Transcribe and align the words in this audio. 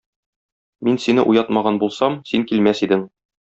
Мин 0.87 0.97
сине 1.03 1.27
уятмаган 1.33 1.79
булсам, 1.85 2.19
син 2.33 2.51
килмәс 2.53 2.87
идең. 2.91 3.09